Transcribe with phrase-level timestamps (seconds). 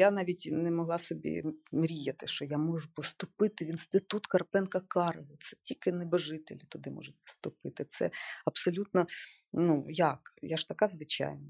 [0.00, 1.42] Я навіть не могла собі
[1.72, 5.36] мріяти, що я можу поступити в інститут Карпенка Карова.
[5.38, 7.84] Це тільки небожителі туди можуть поступити.
[7.88, 8.10] Це
[8.44, 9.06] абсолютно
[9.52, 10.20] ну як?
[10.42, 11.48] Я ж така звичайна.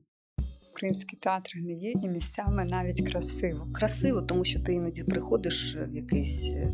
[0.71, 3.69] Українські театри не є і місцями навіть красиво.
[3.75, 6.73] Красиво, тому що ти іноді приходиш в якийсь е,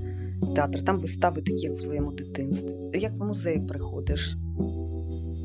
[0.55, 3.01] театр, там вистави такі, як в своєму дитинстві.
[3.01, 4.37] Як в музей приходиш,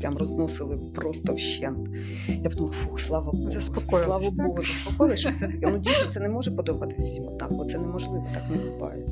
[0.02, 1.88] прям розносили просто вщент.
[2.28, 3.50] Я подумала, фух, слава Богу.
[3.50, 4.46] Заспокоїлась, Слава так?
[4.46, 5.66] Богу, заспокоїлась, що все таки.
[5.66, 9.06] Ну дійсно це не може подобатися всім отак, бо це неможливо, так не буває.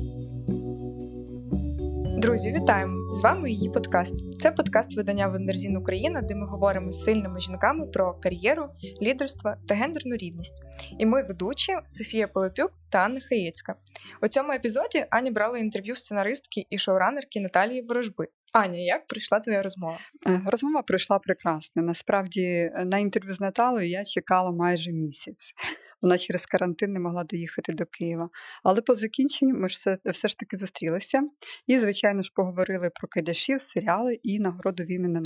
[2.17, 3.11] Друзі, вітаємо!
[3.15, 4.39] З вами її подкаст.
[4.41, 8.69] Це подкаст видання Вендерзін Україна, де ми говоримо з сильними жінками про кар'єру,
[9.01, 10.63] лідерство та гендерну рівність.
[10.99, 13.75] І ми ведучі Софія Полопюк та Анна Хаєцька.
[14.21, 18.27] У цьому епізоді Аня брала інтерв'ю сценаристки і шоуранерки Наталії Ворожби.
[18.51, 19.99] Аня, як прийшла твоя розмова?
[20.27, 21.81] Е, Розмова пройшла прекрасно.
[21.81, 25.53] Насправді, е, на інтерв'ю з Наталою я чекала майже місяць.
[26.01, 28.29] Вона через карантин не могла доїхати до Києва.
[28.63, 31.21] Але по закінченню ми ж все, все ж таки зустрілися
[31.67, 35.23] і, звичайно ж, поговорили про кайдашів, серіали і нагороду Women in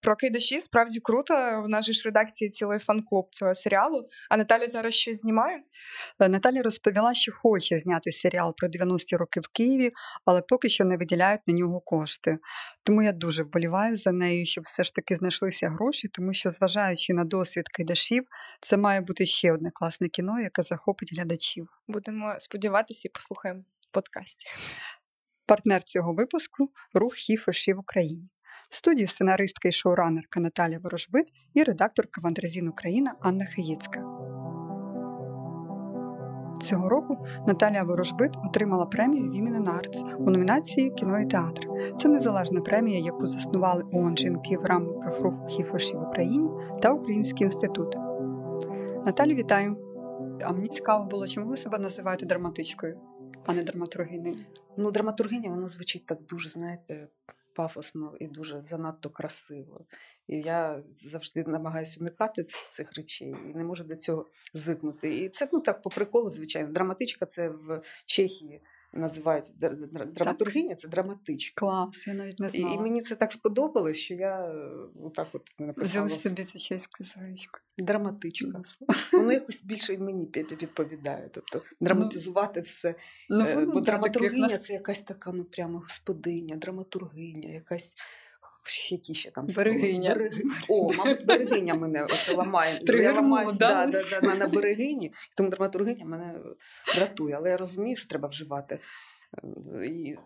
[0.00, 1.34] Про Кайдаші справді круто.
[1.64, 4.08] В нас ж редакції цілий фан-клуб цього серіалу.
[4.30, 5.62] А Наталя зараз щось знімає?
[6.20, 9.92] Е, Наталя розповіла, що хоче зняти серіал про 90-ті роки в Києві,
[10.24, 12.38] але поки що не виділяють на нього кошти.
[12.84, 17.14] Тому я дуже вболіваю за нею, щоб все ж таки знайшлися гроші, тому що, зважаючи
[17.14, 18.24] на досвід кайдашів,
[18.60, 21.68] це має бути ще одне класне кіно, яке захопить глядачів.
[21.88, 24.46] Будемо сподіватися і послухаємо в подкасті.
[25.46, 28.30] Партнер цього випуску рух Хіферші в Україні.
[28.70, 34.00] В студії сценаристка і шоуранерка Наталя Ворожбит і редакторка Вандрезін Україна Анна Хаєцька.
[36.60, 41.68] Цього року Наталія Ворожбит отримала премію Women in Arts у номінації Кіно і театр.
[41.96, 46.48] Це незалежна премія, яку заснували ООН жінки в рамках руху Хіферші в Україні
[46.82, 47.96] та Український інститут.
[49.06, 49.93] Наталю, вітаю!
[50.42, 53.00] А мені цікаво було, чому ви себе називаєте драматичкою,
[53.46, 54.36] а не драматургинею?
[54.78, 57.08] Ну, драматургиня, вона звучить так дуже, знаєте,
[57.54, 59.86] пафосно і дуже занадто красиво.
[60.26, 65.18] І я завжди намагаюся уникати цих речей і не можу до цього звикнути.
[65.18, 66.72] І це ну так по приколу, звичайно.
[66.72, 68.62] Драматичка це в Чехії
[68.96, 71.60] називають др- др- драматургиня, це драматичка.
[71.60, 72.74] Клас, я навіть не І, знала.
[72.74, 74.64] і мені це так сподобалось, що я е,
[75.04, 77.60] отак от написала Взяла собі цю чеську звичку.
[77.78, 78.62] драматичка.
[79.12, 81.30] Воно якось більше і мені відповідає.
[81.32, 82.94] Тобто драматизувати все.
[83.30, 87.94] Ну, Е, Бо як драматургиня нас це якась така, ну прямо господиня, драматургиня, якась.
[88.90, 90.14] Які ще там Берегиня.
[90.14, 90.32] Берег...
[90.68, 92.80] О, мабуть, берегиня мене ось ламає.
[92.86, 93.86] Я ламаюсь да?
[93.86, 96.34] да, да, на берегині, тому драматургиня мене
[96.96, 97.34] дратує.
[97.34, 98.78] Але я розумію, що треба вживати.
[99.74, 100.18] Е, І,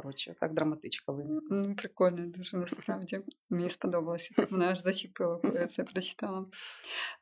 [0.00, 1.48] коротше, так драматичка виникла.
[1.50, 3.20] Ну, прикольно дуже насправді.
[3.50, 4.46] Мені сподобалося.
[4.50, 6.46] Мене аж зачепило, коли я це прочитала.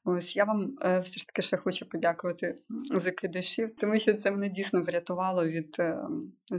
[0.05, 2.59] Ось я вам е, все ж таки ще хочу подякувати
[2.95, 5.99] за кидашів, тому що це мене дійсно врятувало від е,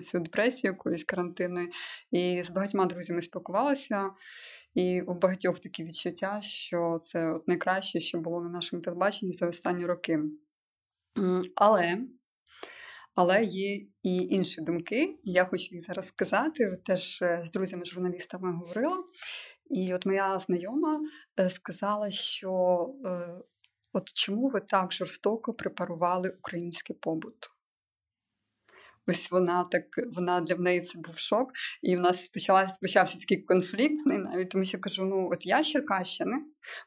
[0.02, 1.70] цю депресію якоїсь карантинної.
[2.12, 4.10] І з багатьма друзями спілкувалася.
[4.74, 9.48] І у багатьох такі відчуття, що це от найкраще, що було на нашому телебаченні за
[9.48, 10.20] останні роки.
[11.56, 11.98] Але
[13.18, 16.78] але є і інші думки, і я хочу їх зараз сказати.
[16.86, 18.98] Теж е, з друзями-журналістами говорила.
[19.70, 21.02] І от моя знайома
[21.40, 22.52] е, сказала, що
[23.06, 23.10] е,
[23.94, 27.57] от чому ви так жорстоко препарували український побут?
[29.08, 31.52] Ось вона так, вона для неї це був шок,
[31.82, 35.46] і в нас почалась, почався такий конфлікт з нею навіть, тому що кажу: ну от
[35.46, 36.38] я з Черкащини,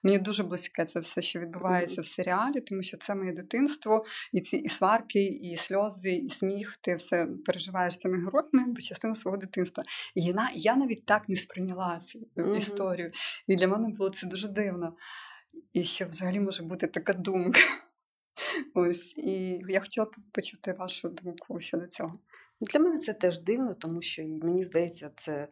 [0.02, 4.40] мені дуже близьке це все, що відбувається в серіалі, тому що це моє дитинство, і
[4.40, 6.76] ці і сварки, і сльози, і сміх.
[6.80, 9.84] Ти все переживаєш цими героями, якби частину свого дитинства.
[10.14, 12.54] І я, я навіть так не сприйняла цю Мгм.
[12.54, 13.10] історію.
[13.46, 14.96] І для мене було це дуже дивно.
[15.72, 17.60] І що взагалі може бути така думка.
[18.74, 22.18] Ось, і я хотіла почути вашу думку щодо цього.
[22.60, 25.48] Для мене це теж дивно, тому що мені здається, це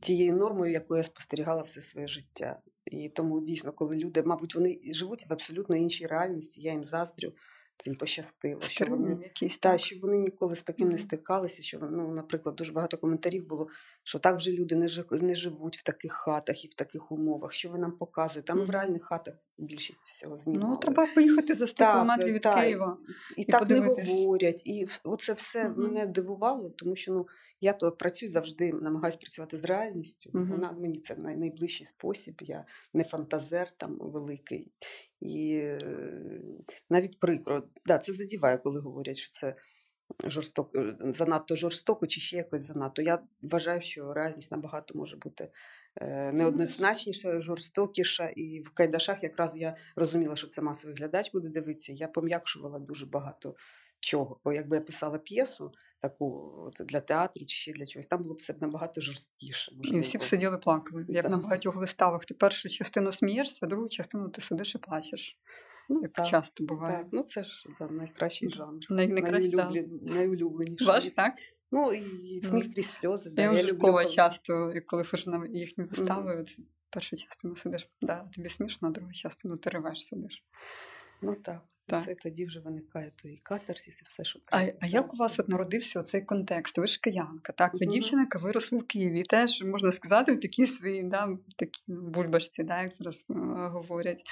[0.00, 2.60] тією нормою, яку я спостерігала все своє життя.
[2.86, 7.32] І тому дійсно, коли люди, мабуть, вони живуть в абсолютно іншій реальності, я їм заздрю,
[7.76, 8.60] цим пощастило.
[8.60, 11.62] Що вони, якийсь, та, що вони ніколи з таким не стикалися.
[11.62, 13.68] Що ну, наприклад, дуже багато коментарів було,
[14.04, 17.52] що так вже люди не, жи- не живуть в таких хатах і в таких умовах.
[17.52, 18.46] Що ви нам показуєте?
[18.46, 20.70] Там в реальних хатах більшість всього знімали.
[20.70, 22.60] Ну, треба поїхати за 100 Так, кілометрів від так.
[22.60, 22.98] Києва.
[23.36, 24.08] І, і так подивитись.
[24.08, 24.62] не говорять.
[24.64, 25.82] І оце все Мгм.
[25.82, 27.26] мене дивувало, тому що ну,
[27.60, 30.30] я то працюю завжди, намагаюся працювати з реальністю.
[30.32, 30.50] Мгм.
[30.50, 32.34] Вона мені це най- найближчий спосіб.
[32.40, 32.64] Я
[32.94, 34.72] не фантазер там великий.
[35.24, 35.70] І
[36.90, 37.62] навіть прикро.
[37.86, 39.56] Да, це задіває, коли говорять, що це
[40.26, 43.02] жорстоко, е, занадто жорстоко чи ще якось занадто.
[43.02, 45.50] Я вважаю, що реальність набагато може бути
[45.96, 48.28] е, неоднозначніша, жорстокіша.
[48.28, 51.92] І в Кайдашах якраз я розуміла, що це масовий глядач буде дивитися.
[51.92, 53.54] Я пом'якшувала дуже багато
[54.04, 54.40] чого.
[54.44, 55.72] Бо якби я писала п'єсу
[56.02, 59.72] таку от, для театру чи ще для чогось, там було б все набагато жорсткіше.
[59.82, 61.04] І всі б сиділи плакали.
[61.08, 61.30] Як Так.
[61.30, 62.24] на багатьох виставах.
[62.24, 65.38] Ти першу частину смієшся, другу частину ти сидиш і плачеш.
[65.88, 66.98] Ну, Як так, часто буває.
[66.98, 67.06] так.
[67.12, 68.80] ну це ж да, найкращий жанр.
[68.90, 69.70] Най- найкраще, да.
[70.02, 70.86] Найулюбленіший.
[70.86, 71.34] Ваш, так?
[71.72, 73.30] Ну і сміх крізь сльози.
[73.30, 76.48] да, Я вже люблю, коли- часто, коли хожу на їхні вистави, от
[76.90, 80.44] першу частину сидиш, да, тобі смішно, а другу частину ти ревеш сидиш.
[81.22, 81.62] Ну так.
[81.86, 82.04] Так.
[82.04, 85.48] Це тоді вже виникає той катарсіс і все, що А, а як у вас от
[85.48, 86.78] народився цей контекст?
[86.78, 87.72] Ви ж киянка, так?
[87.74, 87.88] Ви Мгм.
[87.88, 89.22] дівчина, яка виросла в Києві.
[89.22, 93.34] Теж можна сказати, в такій своїй да, такі бульбашці, да, як зараз е,
[93.68, 94.22] говорять.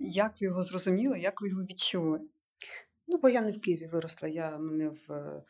[0.00, 2.20] Як ви його зрозуміли, як ви його відчули?
[3.08, 5.42] Ну, бо я не в Києві виросла, я мене в е,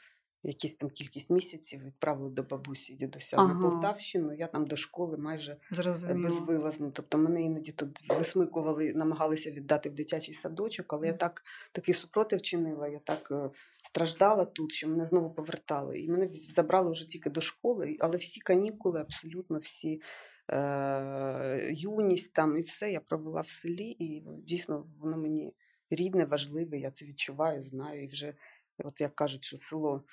[0.43, 3.55] якісь там кількість місяців відправили до бабусі дідуся Ага.
[3.55, 4.35] на Полтавщину.
[4.35, 6.29] Я там до школи майже е, Зрозуміло.
[6.29, 6.91] безвилазно.
[6.91, 11.43] Тобто мене іноді тут висмикували, намагалися віддати в дитячий садочок, але я так
[11.73, 13.51] такий супротив чинила, я так е,
[13.85, 16.01] страждала тут, що мене знову повертали.
[16.01, 20.03] І мене забрали вже тільки до школи, але всі канікули, абсолютно всі.
[20.51, 25.53] Е, юність там і все я провела в селі, і дійсно воно мені
[25.91, 28.05] рідне, важливе, я це відчуваю, знаю.
[28.05, 28.35] І вже,
[28.79, 30.05] от як кажуть, що село,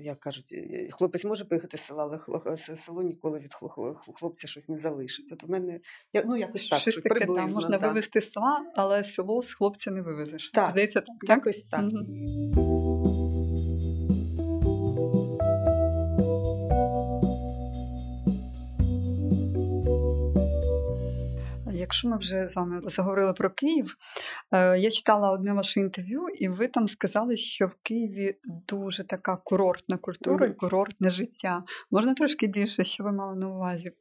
[0.00, 4.48] як кажуть, е, хлопець може поїхати з села, але село ніколи від хло- хло- хлопця
[4.48, 5.32] щось не залишить.
[5.32, 5.80] От в мене
[6.24, 7.88] ну, якось так, Щось таке, приблизно, та, можна так.
[7.88, 10.50] вивезти з села, але село з хлопця не вивезеш.
[10.50, 10.70] Так.
[10.70, 11.16] Здається, так.
[11.26, 11.38] так?
[11.38, 11.80] Якось так.
[11.80, 12.99] Мгм.
[21.80, 23.96] Якщо ми вже з вами заговорили про Київ,
[24.52, 28.34] е, я читала одне ваше інтерв'ю, і ви там сказали, що в Києві
[28.68, 31.64] дуже така курортна культура і курортне життя.
[31.90, 33.92] Можна трошки більше, що ви мали на увазі?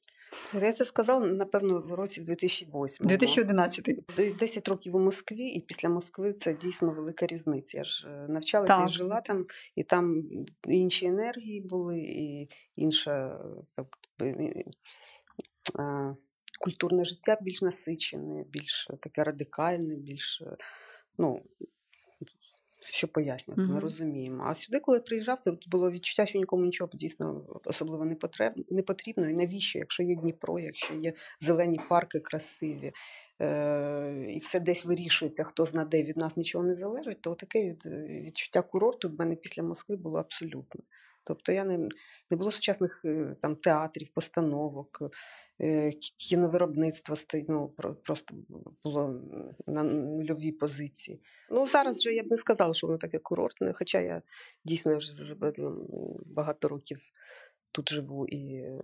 [0.53, 3.07] Я це сказала, напевно, в році в 2008.
[3.07, 7.77] 2011 Де- 10 років у Москві, і після Москви це дійсно велика різниця.
[7.77, 8.89] Я ж е, навчалася Так.
[8.89, 9.45] і жила там,
[9.75, 10.23] і там
[10.67, 13.39] інші енергії були, і інша
[13.75, 13.87] так,
[15.79, 16.15] е,
[16.59, 20.57] культурне життя більш насичене, більш таке радикальне, більш е,
[21.17, 21.41] ну.
[22.91, 24.43] Що пояснювати, ми розуміємо.
[24.47, 28.53] А сюди, коли приїжджав, то було відчуття, що нікому нічого дійсно особливо не потреб...
[28.69, 29.29] не потрібно.
[29.29, 32.91] І навіщо, якщо є Дніпро, якщо є зелені парки красиві,
[33.41, 37.63] е- і все десь вирішується, хто зна де від нас нічого не залежить, то таке
[37.63, 37.85] від...
[38.25, 40.81] відчуття курорту в мене після Москви було абсолютно.
[41.29, 41.77] Тобто я не,
[42.31, 45.01] не було сучасних е, там театрів, постановок,
[45.59, 47.73] е, кі- кіновиробництво стоїть, ну,
[48.03, 48.35] просто
[48.83, 49.21] було
[49.67, 51.21] на нульовій позиції.
[51.51, 54.21] Ну, зараз вже я б не сказала, що воно таке курортне, хоча я
[54.65, 55.35] дійсно вже, вже
[56.25, 56.99] багато років
[57.71, 58.81] тут живу і е,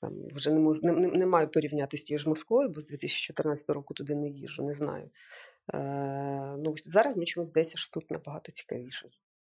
[0.00, 3.70] там, вже не, можу, не, не, маю порівняти з тією ж Москвою, бо з 2014
[3.70, 5.10] року туди не їжджу, не знаю.
[5.74, 9.08] Е, ну, зараз мені чомусь здається, що тут набагато цікавіше.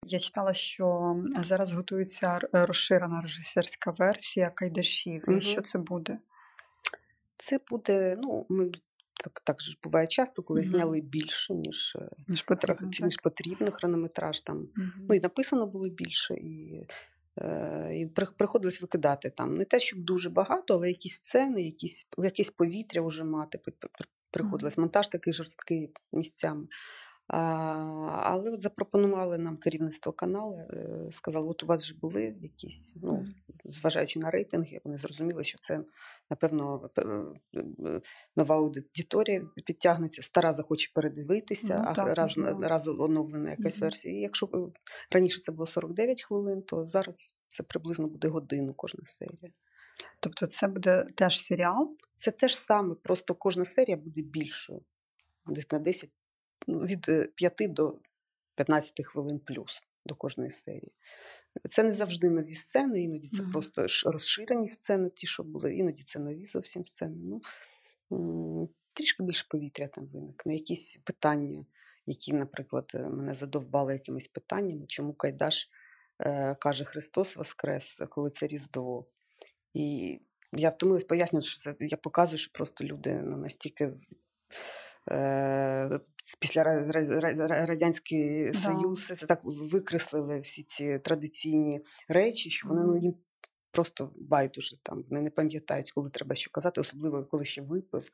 [0.06, 5.30] Я читала, що зараз готується розширена режисерська версія Кайдашів.
[5.30, 6.18] І що це буде?
[7.36, 8.70] Це буде, ну, ми
[9.24, 10.68] так, так же ж буває часто, коли Мгм.
[10.70, 12.90] зняли більше, ніж, е, Ніж потрібно.
[12.92, 13.00] так?
[13.00, 14.56] ніж потрібно хронометраж там.
[14.76, 14.92] Мгм.
[15.08, 16.86] Ну і написано було більше, і,
[17.38, 22.50] е, і приходилось викидати там не те, щоб дуже багато, але якісь сцени, якісь, якесь
[22.50, 23.58] повітря вже мати.
[23.58, 24.78] при- при- Приходилось.
[24.78, 26.66] Монтаж такий жорсткий місцями.
[27.26, 33.26] Але от запропонували нам керівництво каналу, е, сказали, от у вас же були якісь, ну,
[33.64, 35.84] зважаючи на рейтинги, вони зрозуміли, що це,
[36.30, 38.00] напевно, е,
[38.36, 42.68] нова аудиторія підтягнеться, стара захоче передивитися, Ну, а так, раз, можливо.
[42.68, 43.80] раз оновлена якась Мгм.
[43.82, 44.14] версія.
[44.14, 49.06] І якщо е, раніше це було 49 хвилин, то зараз це приблизно буде годину кожна
[49.06, 49.52] серія.
[50.20, 51.96] Тобто це буде теж серіал.
[52.16, 54.80] Це те ж саме, просто кожна серія буде більшою.
[55.46, 56.23] Десь на 10, ну,
[56.68, 57.98] від е, 5 до
[58.54, 60.94] 15 хвилин плюс до кожної серії.
[61.70, 63.52] Це не завжди нові сцени, іноді це Мгм.
[63.52, 67.40] просто розширені сцени, ті, що були, іноді це нові зовсім сцени.
[68.10, 70.54] Ну, трішки більше повітря там виникне.
[70.54, 71.66] Якісь питання,
[72.06, 75.68] які, наприклад, е, мене задовбали якимись питаннями, чому Кайдаш
[76.20, 79.06] е, каже Христос Воскрес, коли це Різдво.
[79.74, 80.20] І
[80.52, 83.92] я втомилась пояснювати, що це я показую, що просто люди ну, настільки.
[85.10, 86.00] Е,
[86.40, 88.58] після Ра- Ра- Ра- Радянський Да.
[88.58, 93.14] Союз це так викреслили всі ці традиційні речі, що вони ну, їм
[93.70, 95.02] просто байдуже там.
[95.10, 98.10] Вони не пам'ятають, коли треба що казати, особливо коли ще випив.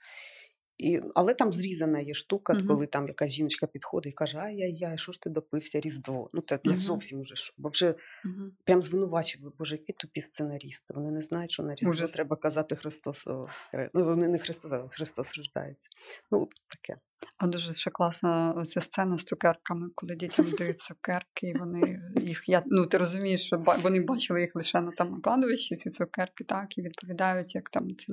[0.80, 2.66] І, Але там зрізана є штука, Мгм.
[2.66, 6.30] коли там якась жіночка підходить і каже: Ай-яй-яй, що ж ти допився Різдво?
[6.32, 6.80] Ну, це не Мгм.
[6.82, 7.54] зовсім уже що.
[7.58, 7.94] Бо вже
[8.24, 8.52] Мгм.
[8.64, 10.94] прям звинувачували, боже, які тупі сценарісти.
[10.94, 12.12] Вони не знають, що на Різдво Ужас.
[12.12, 13.26] треба казати Христос.
[13.26, 13.46] Ну,
[14.04, 15.88] вони не Христос, а Христос рождається.
[16.30, 17.00] Ну, таке.
[17.38, 22.48] А дуже ще класна ця сцена з цукерками, коли дітям дають цукерки, і вони їх.
[22.48, 26.44] Я, ну, ти розумієш, що ба- вони бачили їх лише на там кладовищі, ці цукерки,
[26.44, 28.12] так, і відповідають, як там ці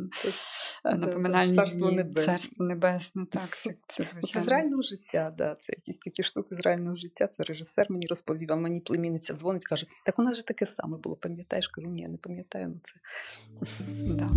[0.86, 1.92] е, напоминальні Царство.
[1.92, 2.34] Небесне.
[2.34, 4.28] Царство Небесне, так, це, це звичайно.
[4.28, 5.58] Це з реального життя, да.
[5.62, 7.28] це якісь такі штуки з реального життя.
[7.28, 10.98] Це режисер мені розповів, а мені племінниця дзвонить, каже: так у нас же таке саме
[10.98, 11.68] було, пам'ятаєш?
[11.68, 12.68] Кажу, ні, я не пам'ятаю.
[12.68, 12.94] Ну, це...
[14.14, 14.30] Да.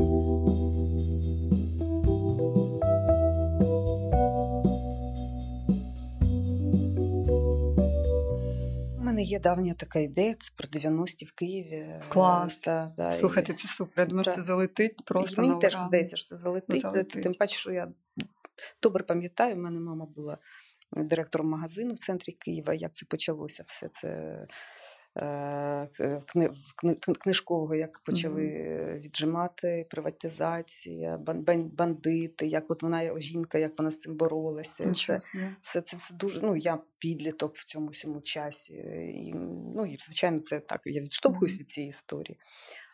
[9.21, 12.01] Мене є давня така ідея, це про 90-ті в Києві.
[12.09, 12.59] Клас.
[12.59, 14.05] Та, да, Слухайте, і- це супер.
[14.05, 16.81] Я думаю, що це залетить і просто мені на теж здається, що це залетить.
[16.81, 17.23] Залетить.
[17.23, 17.89] Тим паче, що я
[18.83, 20.39] добре пам'ятаю, у мене мама була
[20.93, 22.75] директором магазину в центрі Києва.
[22.75, 24.47] Як це почалося все це.
[25.17, 25.89] Е,
[26.35, 28.43] кни- Книжкового, як почали
[29.05, 34.75] віджимати, приватизація, бан- бан- бандити, як от вона жінка, як вона з цим боролася.
[34.77, 35.19] Це, Нічого
[35.61, 36.41] все це все дуже.
[36.43, 38.75] Ну я підліток в цьому всьому часі.
[39.27, 39.35] І,
[39.77, 40.81] ну і звичайно, це так.
[40.85, 42.39] Я відштовхуюсь від цієї історії.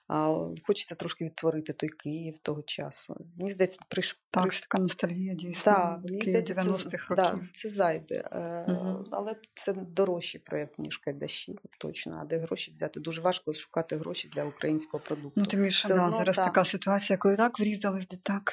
[0.08, 3.16] А хочеться трошки відтворити той Київ того часу.
[3.36, 4.18] Мені здається, приш...
[4.30, 5.72] Так, приш- така ностальгія дійсно.
[5.72, 8.24] так, мені здається, це, 90-х з- да, це зайде.
[8.32, 9.04] Е, Мгм.
[9.10, 12.18] Але це дорожчий проєкт, ніж Кайдаші, точно.
[12.22, 13.00] А де гроші взяти?
[13.00, 15.32] Дуже важко шукати гроші для українського продукту.
[15.40, 16.44] Ну, тим більше, да, зараз так.
[16.44, 18.52] така ситуація, коли так врізались, де так.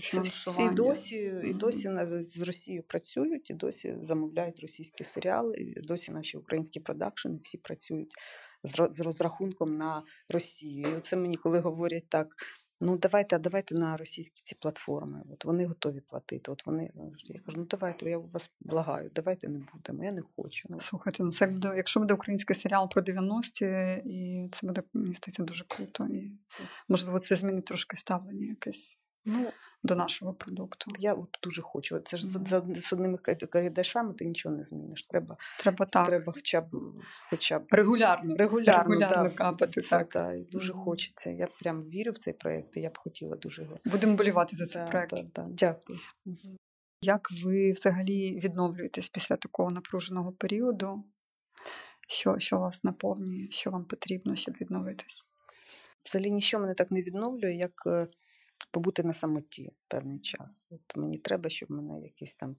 [0.00, 0.72] Фінансування.
[0.72, 6.36] досі, і досі на- з Росією працюють, і досі замовляють російські серіали, і досі наші
[6.36, 8.12] українські продакшени всі працюють
[8.64, 10.96] з, розрахунком на Росію.
[10.98, 12.28] І це мені коли говорять так.
[12.80, 15.22] Ну, давайте, а давайте на російські ці платформи.
[15.32, 16.50] От вони готові платити.
[16.50, 16.90] От вони
[17.24, 20.04] я кажу, ну давайте, я вас благаю, давайте не будемо.
[20.04, 20.62] Я не хочу.
[20.68, 23.64] Ну, Слухайте, ну це буде, якщо буде український серіал про 90-ті,
[24.04, 26.06] і це буде, мені здається, дуже круто.
[26.06, 26.32] І
[26.88, 29.52] можливо, це змінить трошки ставлення якесь ну
[29.82, 30.90] до нашого продукту.
[30.98, 31.98] я от дуже хочу.
[32.00, 32.46] Це ж Мгм.
[32.46, 33.18] за, за, з одними
[33.50, 35.04] кайдашами ти нічого не зміниш.
[35.04, 36.66] Треба, Треба так треба хоча б
[37.30, 38.36] хоча б регулярно.
[38.36, 40.08] регулярно, Регулярно да, капати, так.
[40.12, 41.30] да, і дуже хочеться.
[41.30, 43.76] Я прям вірю в цей проєкт, і я б хотіла дуже його.
[43.84, 45.10] Будемо болівати за цей Да, проект.
[45.10, 45.46] да, да.
[45.50, 45.98] Дякую.
[47.02, 51.04] Як ви взагалі відновлюєтесь після такого напруженого періоду?
[52.08, 55.28] Що, що вас наповнює, що вам потрібно, щоб відновитись?
[56.06, 58.06] Взагалі нічого мене так не відновлює, як е,
[58.70, 60.68] побути на самоті певний час.
[60.70, 62.56] От мені треба, щоб мене якийсь там,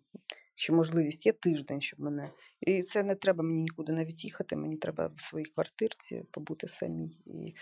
[0.56, 2.32] що можливість є тиждень, щоб мене.
[2.62, 7.20] І це не треба мені нікуди навіть їхати, мені треба в своїй квартирці побути самій.
[7.26, 7.56] І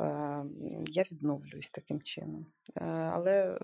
[0.00, 0.44] е,
[0.86, 2.46] я відновлююсь таким чином.
[2.76, 3.58] Е, але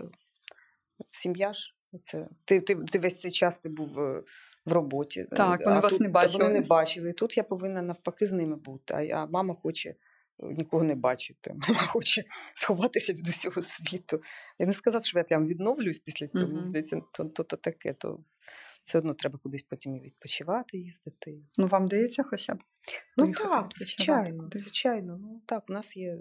[1.11, 1.75] сім'я ж.
[2.03, 4.23] Це ти, ти, ти весь цей час ти був е,
[4.67, 5.21] в роботі.
[5.21, 6.45] е, Так, вони а вас тут, не бачили.
[6.45, 7.11] Вони не бачили.
[7.11, 8.95] І тут я повинна навпаки з ними бути.
[8.95, 9.95] А, а мама хоче
[10.43, 11.55] нікого не бачити.
[11.69, 14.23] Мама хоче сховатися від усього світу.
[14.59, 16.53] Я не сказати, що я прям відновлююсь після цього.
[16.53, 16.67] Мгм.
[16.67, 18.21] здається, то, то, то таке, то
[18.83, 21.39] все одно треба кудись потім і відпочивати, їздити.
[21.57, 22.59] Ну, вам дається хоча б?
[23.17, 24.63] Ну так, звичайно, кудись?
[24.63, 25.19] звичайно.
[25.19, 26.19] Ну так, у нас є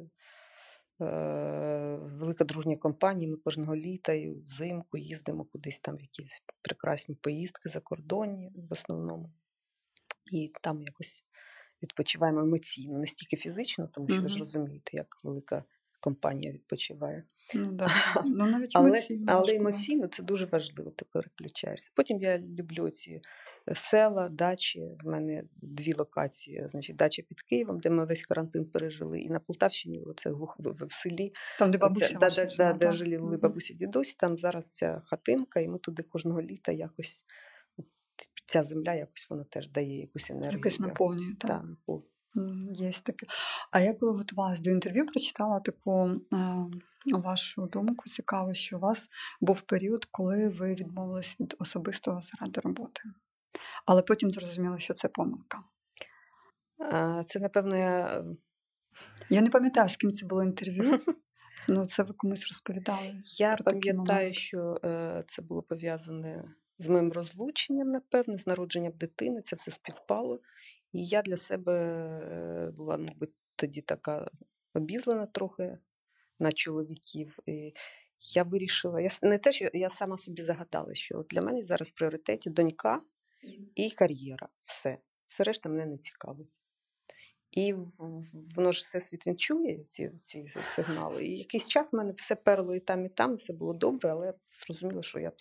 [1.01, 1.05] е,
[2.01, 3.29] велика дружня компанія.
[3.29, 9.31] Ми кожного літа і взимку їздимо кудись там в якісь прекрасні поїздки закордонні в основному.
[10.31, 11.23] І там якось
[11.83, 15.63] відпочиваємо емоційно, не стільки фізично, тому що ви ж розумієте, як велика
[15.99, 17.23] компанія відпочиває.
[17.55, 17.89] Ну, да.
[18.25, 19.25] ну навіть Але, емоційно.
[19.27, 21.91] але емоційно це дуже важливо, ти переключаєшся.
[21.95, 23.21] Потім я люблю ці
[23.69, 24.89] е, села, дачі.
[25.03, 26.67] В мене дві локації.
[26.71, 31.33] Значить, дача під Києвом, де ми весь карантин пережили, і на Полтавщині, оце в, селі,
[31.59, 35.67] Там, де бабуся да, да, да, де жили бабусі дідусь, там зараз ця хатинка, і
[35.67, 37.25] ми туди кожного літа якось.
[38.49, 40.57] Ця земля якось вона теж дає якусь енергію.
[40.57, 41.51] Якось наповнює, так?
[41.51, 42.03] Так, напов-
[42.37, 43.25] М, Є таке.
[43.71, 46.65] А я коли готувалась до інтерв'ю, прочитала таку е,
[47.05, 49.09] вашу думку цікаву, що у вас
[49.41, 53.01] був період, коли ви відмовились від особистого заради роботи.
[53.85, 55.63] Але потім зрозуміли, що це помилка.
[57.25, 58.23] Це, напевно, я
[59.29, 60.99] Я не пам'ятаю, з ким це було інтерв'ю.
[61.69, 63.23] Ну, це ви комусь розповідали.
[63.39, 63.55] Я
[63.97, 66.43] пам'ятаю, що е, це було пов'язане
[66.79, 69.41] з моїм розлученням, напевне, з народженням дитини.
[69.41, 70.39] Це все співпало.
[70.91, 74.31] І я для себе е, була, мабуть, тоді така
[74.73, 75.77] обізлена трохи
[76.39, 77.39] на чоловіків.
[77.45, 77.73] І
[78.35, 81.93] я вирішила, я не те, що я сама собі загадала, що для мене зараз в
[81.93, 83.01] пріоритеті донька
[83.75, 84.49] і кар'єра.
[84.63, 84.97] Все.
[85.27, 86.47] Все решта мене не цікавить.
[87.51, 87.73] І
[88.55, 91.25] воно ж все світ він чує ці ці сигнали.
[91.25, 94.25] І якийсь час в мене все перло і там, і там, все було добре, але
[94.25, 94.33] я
[94.65, 95.31] зрозуміла, що я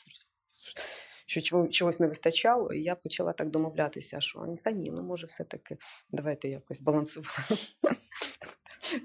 [1.29, 5.77] що чогось не вистачало, і я почала так домовлятися, що та ні, ну може, все-таки
[6.11, 7.55] давайте якось балансувати.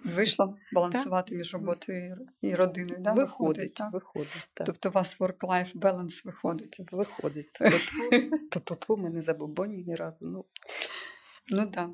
[0.04, 3.00] Вийшло балансувати між роботою і родиною.
[3.00, 3.14] Да?
[3.14, 3.74] Виходить, виходить.
[3.74, 3.94] так?
[3.94, 4.66] виходить так.
[4.68, 6.80] Тобто у вас work-life balance виходить.
[6.92, 7.60] Виходить.
[8.52, 10.30] Пу-пу, ми не забобоні ні разу.
[10.30, 10.46] Ну
[11.50, 11.90] ну так,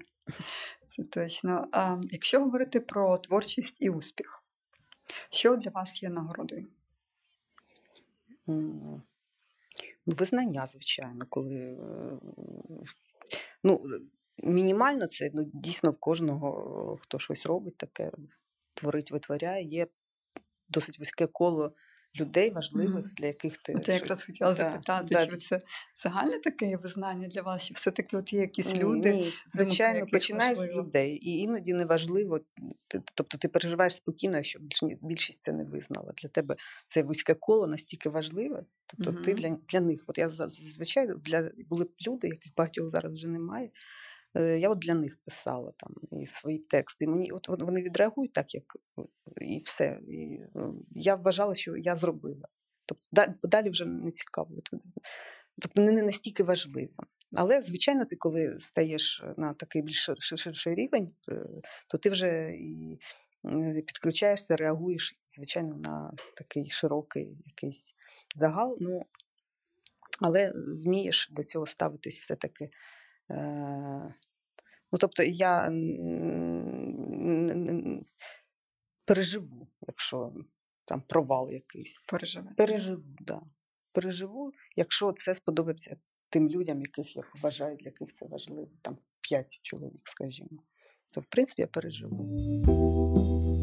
[0.85, 1.67] це точно.
[1.71, 4.43] А, Якщо говорити про творчість і успіх,
[5.29, 6.67] що для вас є нагородою?
[10.09, 11.77] Визнання, звичайно, коли е,
[13.63, 13.83] ну,
[14.43, 18.11] мінімально це ну, дійсно в кожного, хто щось робить, таке
[18.73, 19.87] творить, витворяє, є
[20.69, 21.73] досить вузьке коло
[22.19, 23.13] людей важливих, mm-hmm.
[23.17, 23.73] для яких ти.
[23.75, 25.25] От я якраз хотіла да, запитати, да.
[25.25, 25.61] чи це
[25.95, 29.13] загальне таке визнання для вас, чи все-таки от є якісь люди?
[29.13, 32.39] Ні, Звичайно, починаєш з людей, і іноді неважливо,
[33.15, 34.59] тобто ти переживаєш спокійно, якщо
[35.01, 36.13] більшість це не визнала.
[36.17, 36.55] Для тебе
[36.87, 38.63] це вузьке коло настільки важливе.
[38.87, 39.23] Тобто mm-hmm.
[39.23, 43.27] ти для для них, от я зазвичай для були б люди, яких багатьох зараз вже
[43.27, 43.69] немає.
[44.35, 47.07] Е, я от для них писала там і свої тексти.
[47.07, 48.63] Мені от вони відреагують так, як
[49.41, 49.99] і все.
[50.07, 50.39] І
[50.91, 52.47] Я вважала, що я зробила.
[52.85, 54.49] Тобто далі вже не цікаво.
[55.61, 56.93] Тобто не настільки важливо.
[57.35, 61.45] Але, звичайно, ти, коли стаєш на такий більш ширший рівень, е,
[61.87, 62.99] то ти вже і
[63.85, 67.95] підключаєшся, реагуєш, звичайно, на такий широкий якийсь
[68.35, 68.77] загал.
[68.81, 69.05] Ну,
[70.21, 72.69] Але вмієш до цього ставитись все-таки Е,
[74.91, 75.71] ну, тобто я
[79.05, 80.33] переживу, якщо
[80.85, 82.03] там провал якийсь.
[82.07, 82.49] Переживу.
[82.57, 83.41] Переживу, да.
[83.91, 85.97] Переживу, якщо це сподобається
[86.29, 90.63] тим людям, яких я вважаю, для яких це важливо, там п'ять чоловік, скажімо.
[91.13, 93.58] То, в принципі, я переживу.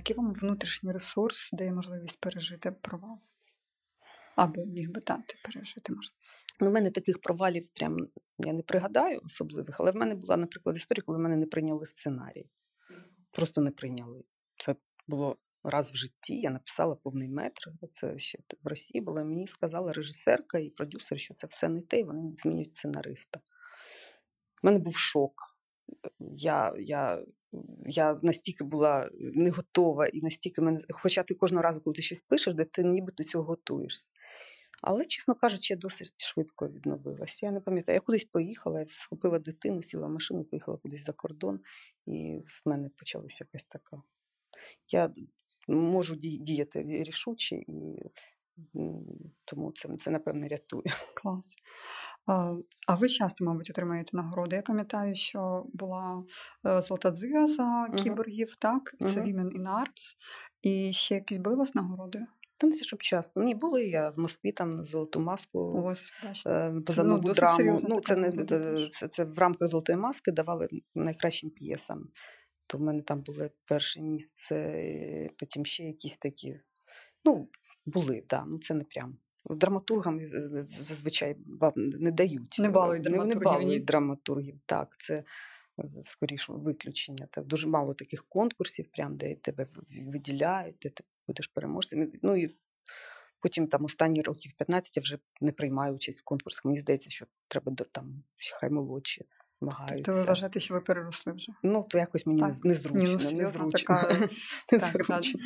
[0.00, 3.18] Який вам внутрішній ресурс дає можливість пережити провал?
[4.36, 6.14] Або міг би дати пережити можливість?
[6.60, 7.96] Ну, У мене таких провалів прям
[8.38, 11.86] я не пригадаю особливих, але в мене була, наприклад, історія, коли в мене не прийняли
[11.86, 12.50] сценарій.
[13.30, 14.24] Просто не прийняли.
[14.56, 14.76] Це
[15.08, 16.40] було раз в житті.
[16.40, 17.70] Я написала повний метр.
[17.92, 19.24] Це ще в Росії було.
[19.24, 23.40] Мені сказала режисерка і продюсер, що це все не те, і вони змінюють сценариста.
[24.62, 25.56] У мене був шок.
[26.18, 27.24] Я я
[27.86, 32.22] я настільки була не готова, і настільки мене, хоча ти кожного разу, коли ти щось
[32.22, 34.10] пишеш, де ти ніби до цього готуєшся.
[34.82, 37.46] Але, чесно кажучи, я досить швидко відновилася.
[37.46, 41.12] Я не пам'ятаю, я кудись поїхала, я схопила дитину, сіла в машину, поїхала кудись за
[41.12, 41.60] кордон,
[42.06, 44.02] і в мене почалася якась така.
[44.88, 45.14] Я
[45.68, 48.02] можу діяти рішуче і
[49.44, 50.84] тому це, це напевне, рятує.
[51.14, 51.56] Клас.
[52.86, 54.56] А ви часто, мабуть, отримаєте нагороди.
[54.56, 56.24] Я пам'ятаю, що була
[56.66, 58.58] е, золота дзига за кіборгів, uh-huh.
[58.58, 58.94] так?
[59.00, 59.24] Це uh-huh.
[59.24, 60.16] Women in Arts.
[60.62, 62.26] І ще якісь були у вас нагороди?
[62.56, 63.42] Та не щоб часто.
[63.42, 66.12] Ні, були я в Москві там золоту маску Ось,
[66.86, 67.80] поза ну, нову драму.
[67.88, 68.46] Ну, це не
[68.92, 72.08] це, це в рамках золотої маски давали найкращим п'єсам.
[72.66, 76.60] То в мене там було перше місце, потім ще якісь такі.
[77.24, 77.48] Ну,
[77.86, 78.44] були, так.
[78.44, 78.46] Да.
[78.46, 79.16] Ну це не прям.
[79.50, 80.20] Драматургам
[80.66, 81.36] зазвичай
[81.76, 82.56] не дають.
[82.58, 83.38] Не балують драматургів.
[83.38, 84.60] Не балують драматургів.
[84.66, 85.24] Так, це
[85.78, 87.28] е, скоріше виключення.
[87.30, 89.66] Так, дуже мало таких конкурсів, прям, де тебе
[90.06, 92.12] виділяють, де ти будеш переможцем.
[92.22, 92.56] Ну і
[93.40, 96.64] потім там останні років 15 я вже не приймаю участь в конкурсах.
[96.64, 98.22] Мені здається, що треба там
[98.60, 99.24] хай молодші
[99.58, 100.12] змагаються.
[100.12, 101.52] То ви вважаєте, що ви переросли вже?
[101.62, 102.64] Ну, то якось мені так.
[102.64, 103.18] незручно.
[103.32, 103.70] Ну, незручно.
[103.70, 104.28] Така...
[104.72, 105.40] незручно.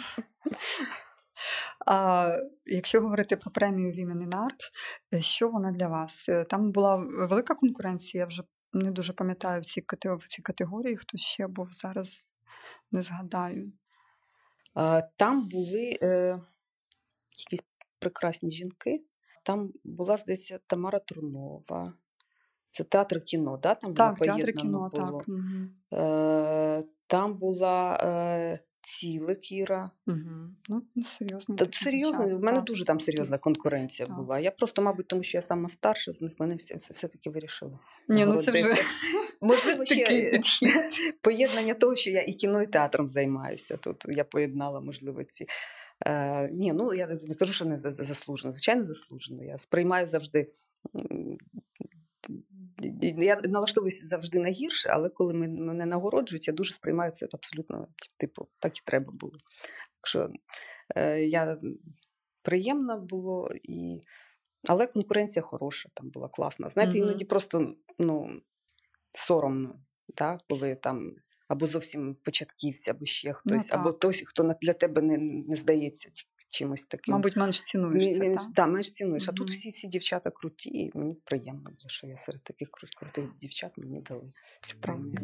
[1.87, 2.29] А
[2.67, 6.29] якщо говорити про премію Women in Arts, що вона для вас?
[6.29, 6.97] Е, там була
[7.29, 12.29] велика конкуренція, я вже не дуже пам'ятаю в цій категорії, хто ще був зараз,
[12.93, 13.73] не згадаю.
[15.17, 16.41] Там були е,
[17.39, 17.67] якісь
[17.99, 19.05] прекрасні жінки.
[19.45, 21.93] Там була, здається, Тамара Трунова.
[22.71, 23.75] Це театр кіно, да?
[23.75, 25.21] там так, театр кіно, було.
[25.21, 25.29] так.
[26.01, 29.91] Е, Там була е, ціле Кіра.
[30.07, 30.19] Угу.
[30.69, 31.57] Ну, серйозно.
[31.57, 32.65] Та, серйозно, в мене так.
[32.65, 34.17] дуже там серйозна конкуренція так.
[34.17, 34.39] була.
[34.39, 37.79] Я просто, мабуть, тому що я сама старша, з них мене все, все, таки вирішила.
[38.09, 38.75] Ні, ну це вже
[39.41, 39.85] Можливо,
[40.43, 40.43] ще
[41.21, 43.77] поєднання того, що я і кіно, і театром займаюся.
[43.77, 45.47] Тут я поєднала, можливо, ці.
[46.07, 48.55] Е, Ні, ну я не кажу, що не заслужено.
[48.55, 49.45] Звичайно, заслужено.
[49.45, 50.51] Я сприймаю завжди
[53.19, 58.49] я налаштовуюся завжди на гірше, але коли мене нагороджують, я дуже сприймаю це абсолютно, типу,
[58.59, 59.33] так і треба було.
[60.03, 60.31] Якщо
[60.97, 61.59] е, я
[62.43, 64.01] приємно було, і...
[64.69, 66.71] але конкуренція хороша, там була класна.
[66.71, 67.09] Знаєте, Мгм.
[67.09, 68.41] іноді просто ну,
[69.13, 69.81] соромно,
[70.17, 71.17] да, коли там
[71.49, 73.97] або зовсім початківці, або ще хтось, або так.
[73.97, 76.11] хтось, хто для тебе не, не здається
[76.55, 77.13] чимось таким.
[77.15, 78.53] Мабуть, менш цінуєш це, менш, так?
[78.53, 79.29] да, менш цінуєш.
[79.29, 83.25] А тут всі ці дівчата круті, і мені приємно було, що я серед таких крутих
[83.41, 84.33] дівчат мені дали
[84.67, 85.19] цю премію.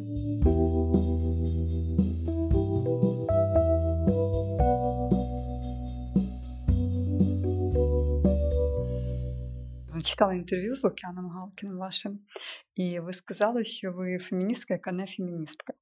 [10.05, 12.21] Читала інтерв'ю з Лук'яном Галкіним вашим,
[12.75, 15.75] і ви сказали, що ви феміністка, яка не феміністка.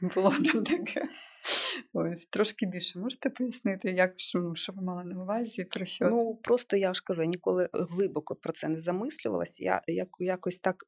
[0.00, 1.08] Було там таке.
[1.92, 6.10] Ось трошки більше можете пояснити, як що, ви мали на увазі, про що це?
[6.10, 9.64] Ну просто я ж кажу, я ніколи глибоко про це не замислювалася.
[9.64, 10.84] Я як, якось так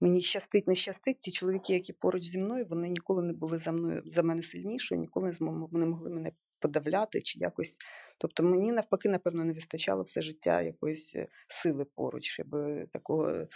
[0.00, 1.18] мені щастить, не щастить.
[1.20, 5.00] Ті чоловіки, які поруч зі мною, вони ніколи не були за мною за мене сильнішою,
[5.00, 5.32] ніколи
[5.72, 7.76] не могли мене подавляти чи якось.
[8.18, 13.46] Тобто мені навпаки, напевно, не вистачало все життя якоїсь е, сили поруч, щоб е, такого.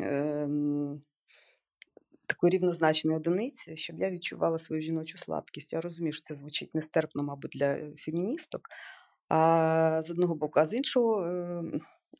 [0.00, 1.02] ем,
[2.30, 5.72] Такої рівнозначної одиниці, щоб я відчувала свою жіночу слабкість.
[5.72, 8.68] Я розумію, що це звучить нестерпно, мабуть, для е, феміністок.
[9.28, 11.62] А з одного боку, а з іншого, е,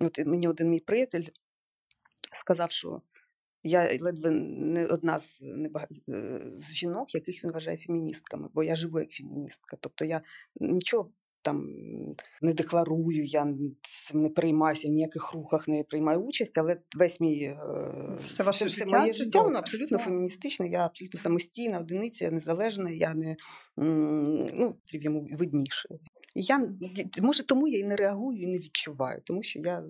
[0.00, 1.24] от мені один мій приятель
[2.32, 3.02] сказав, що
[3.62, 5.86] я ледве не одна з, небага...
[6.08, 9.76] е, з жінок, яких він вважає феміністками, бо я живу як феміністка.
[9.80, 10.20] Тобто я
[10.60, 11.10] нічого
[11.42, 11.66] там
[12.42, 17.42] не декларую, я цим не приймаюся, в ніяких рухах не приймаю участь, але весь мій
[17.42, 17.58] е,
[18.24, 20.06] Все ваше життя моє життя воно абсолютно все.
[20.06, 23.36] феміністичне, я абсолютно самостійна одиниця, я незалежна, я не
[23.76, 25.88] ну, йому видніше.
[26.34, 26.68] Я
[27.22, 29.84] може тому я і не реагую, і не відчуваю, тому що я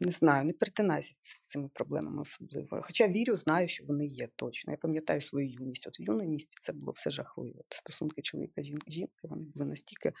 [0.00, 2.82] не знаю, не перетинаюся з цими проблемами особливо.
[2.82, 4.72] Хоча вірю, знаю, що вони є точно.
[4.72, 5.86] Я пам'ятаю свою юність.
[5.86, 7.64] От в юності це було все жахливо.
[7.68, 10.12] Стосунки чоловіка жін- жінки вони були настільки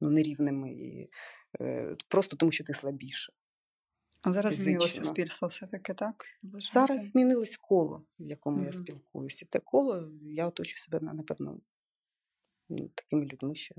[0.00, 1.10] ну, нерівними і
[1.60, 3.32] е, просто тому, що ти слабіше.
[4.22, 6.24] А зараз змінилося суспільство все-таки, так?
[6.72, 9.44] Зараз змінилось коло, в якому я спілкуюся.
[9.44, 11.60] І те коло я оточую себе напевно
[12.94, 13.74] такими людьми, що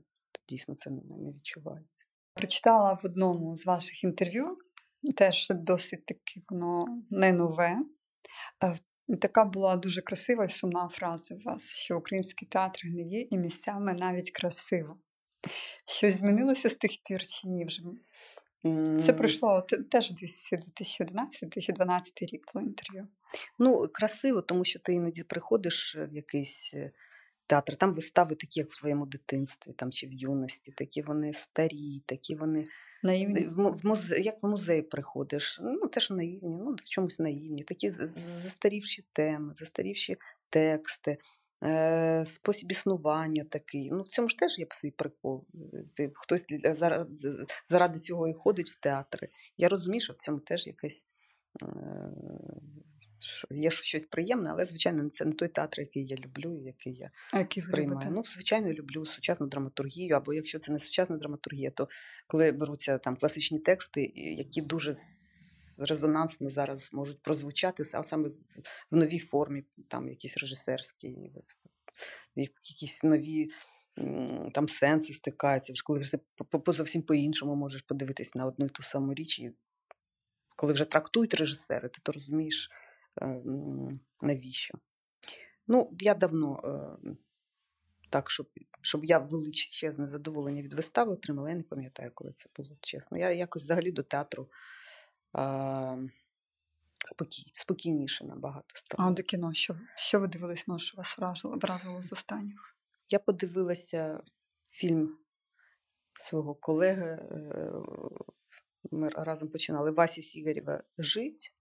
[0.49, 2.07] дійсно це не відчувається.
[2.38, 4.56] Прочитала в одному з ваших інтерв'ю,
[5.17, 7.78] теж досить таки воно не нове.
[8.63, 8.76] Е,
[9.21, 13.93] Така була дуже красива і сумна фраза у вас, що український театр гниє і місцями
[13.93, 14.97] навіть красиво.
[15.86, 17.82] Щось змінилося з тих пір чи ні вже?
[19.02, 23.08] Це пройшло теж десь 2011-2012 рік було інтерв'ю.
[23.60, 26.91] Ну, красиво, тому що ти іноді приходиш в якийсь е,
[27.48, 32.04] театр, там вистави такі, як в твоєму дитинстві, там чи в юності, такі вони старі,
[32.06, 32.64] такі вони
[33.04, 33.48] Наївні.
[33.48, 37.64] в, му- в музе, як в музей приходиш, ну теж наївні, ну в чомусь наївні,
[37.64, 37.92] такі
[38.44, 40.18] застарівші теми, застарівші
[40.50, 41.18] тексти.
[41.64, 43.90] Е, спосіб існування такий.
[43.92, 45.46] Ну, в цьому ж теж є свій прикол.
[46.14, 49.30] Хтось заради, заради цього і ходить в театри.
[49.58, 51.06] Я розумію, що в цьому теж якесь
[51.64, 51.66] е,
[53.51, 57.12] є щось приємне, але, звичайно, це не той театр, який я люблю, і який я
[57.34, 58.12] А ви сприймаю.
[58.12, 61.88] Ну, звичайно, люблю сучасну драматургію, або якщо це не сучасна драматургія, то
[62.27, 64.95] коли беруться там класичні тексти, які дуже
[65.80, 68.30] резонансно зараз можуть прозвучати, а саме
[68.91, 71.32] в- новій формі, там якісь режисерські,
[72.36, 73.47] якісь нові.
[74.53, 76.17] Там сенси стикаються, коли вже
[76.49, 79.39] по- зовсім по-іншому можеш подивитись на одну і ту саму річ.
[79.39, 79.51] І
[80.56, 82.69] коли вже трактують режисери, ти то розумієш,
[84.21, 84.77] навіщо.
[85.67, 86.62] Ну, я давно
[87.06, 87.10] е,
[88.10, 88.47] так, щоб,
[88.82, 93.17] щоб я величезне задоволення від вистави отримала, я не пам'ятаю, коли це було чесно.
[93.17, 94.49] Я якось взагалі до театру
[95.34, 95.97] а,
[97.06, 102.03] спокій, спокійніше набагато А до кіно, що, що ви дивились, може, що вас вразило, вразило
[102.03, 102.75] з останніх?
[103.10, 104.21] Я подивилася
[104.69, 105.17] фільм
[106.13, 107.27] свого колеги.
[107.32, 107.71] е,
[108.91, 111.57] Ми разом починали Васі Сігарєва Жить.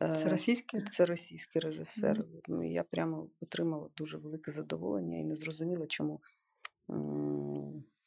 [0.00, 0.84] Це Е, російське?
[0.92, 2.18] Це російський режисер.
[2.62, 6.20] І Я прямо отримала дуже велике задоволення і не зрозуміла, чому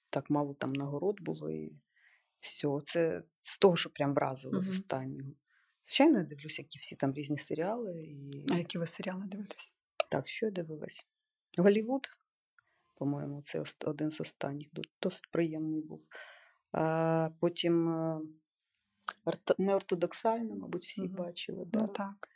[0.10, 1.52] так мало там нагород було.
[1.52, 1.73] І
[2.39, 2.67] все.
[2.86, 5.32] Це з того, що прям вразило з останнього.
[5.84, 8.04] Звичайно, я дивлюся, які всі там різні серіали.
[8.04, 8.45] І...
[8.49, 9.73] А які ви серіали дивитесь?
[10.10, 11.08] Так, що я дивилась?
[11.58, 12.08] Голівуд,
[12.95, 14.67] по-моєму, це один з останніх.
[15.02, 16.08] Досить приємний був.
[16.71, 17.89] А потім
[19.57, 21.15] неортодоксально, мабуть, всі Мгм.
[21.15, 21.65] бачили.
[21.65, 21.79] Да?
[21.79, 22.29] Ну так.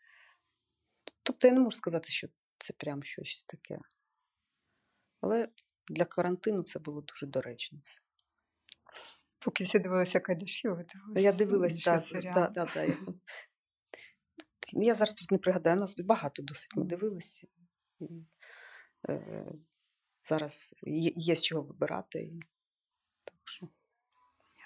[1.23, 3.79] Тобто я не можу сказати, що це прям щось таке.
[5.21, 5.49] Але
[5.87, 7.79] для карантину це було дуже доречно.
[7.83, 8.01] все.
[9.39, 11.25] Поки всі дивилися Кайдашів, ви дивилися.
[11.25, 12.41] Я дивилась, інші так, серіали.
[12.41, 12.97] да, да, да, я,
[14.73, 17.47] я зараз просто не пригадаю, нас багато досить ми дивилися.
[17.99, 18.25] І,
[19.09, 19.45] е,
[20.29, 22.23] зараз є, є з чого вибирати.
[22.23, 22.39] І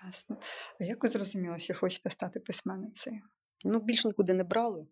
[0.05, 0.37] Ясно.
[0.81, 3.21] А як ви зрозуміли, що хочете стати письменницею?
[3.65, 4.87] Ну, більш нікуди не брали.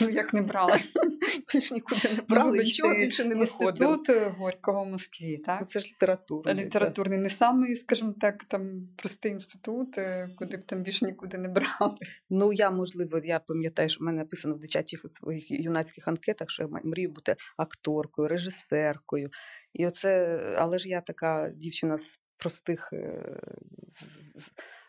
[0.00, 0.80] Ну, як не брали?
[1.54, 3.92] Більш нікуди не Ну, брали, нічого більше не виходило.
[3.92, 5.68] Інститут е, Горького в Москві, Ну, так?
[5.68, 6.54] Це ж література.
[6.54, 11.48] Літературний не самий, скажімо так, там простий інститут, е, куди б там більше нікуди не
[11.48, 11.96] брали.
[12.30, 16.62] Ну, я, можливо, я пам'ятаю, що в мене написано в дитячих своїх юнацьких анкетах, що
[16.62, 19.30] я мрію бути акторкою, режисеркою.
[19.72, 22.92] І оце, але ж я така дівчина з простих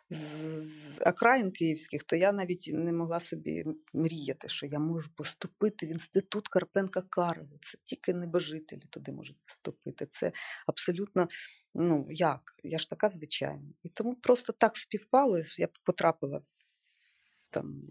[0.10, 5.90] з окраїн київських, то я навіть не могла собі мріяти, що я можу поступити в
[5.90, 7.58] інститут Карпенка Карова.
[7.62, 10.06] Це тільки небожителі туди можуть поступити.
[10.06, 10.32] Це
[10.68, 11.28] абсолютно,
[11.74, 12.42] ну як?
[12.64, 13.74] Я ж така звичайна.
[13.84, 17.82] І тому просто так співпало, я потрапила в там